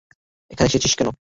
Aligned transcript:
এখানে 0.51 0.67
এসেছিস 0.69 0.93
কেন? 0.95 1.07